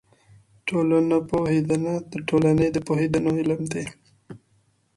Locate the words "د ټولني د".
2.11-2.77